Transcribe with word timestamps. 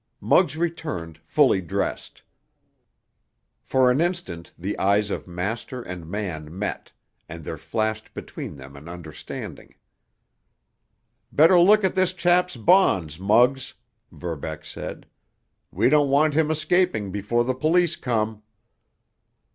Muggs 0.19 0.57
returned 0.57 1.19
fully 1.25 1.61
dressed. 1.61 2.23
For 3.61 3.91
an 3.91 4.01
instant 4.01 4.51
the 4.57 4.75
eyes 4.79 5.11
of 5.11 5.27
master 5.27 5.83
and 5.83 6.09
man 6.09 6.57
met, 6.57 6.91
and 7.29 7.43
there 7.43 7.55
flashed 7.59 8.15
between 8.15 8.55
them 8.55 8.75
an 8.75 8.89
understanding. 8.89 9.75
"Better 11.31 11.59
look 11.59 11.83
at 11.83 11.93
this 11.93 12.13
chap's 12.13 12.57
bonds, 12.57 13.19
Muggs," 13.19 13.75
Verbeck 14.11 14.65
said. 14.65 15.05
"We 15.69 15.87
don't 15.87 16.09
want 16.09 16.33
him 16.33 16.49
escaping 16.49 17.11
before 17.11 17.43
the 17.43 17.53
police 17.53 17.95
come." 17.95 18.41